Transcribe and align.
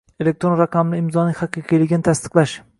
elektron 0.25 0.55
raqamli 0.61 1.01
imzoning 1.03 1.37
haqiqiyligini 1.43 2.09
tasdiqlash 2.09 2.61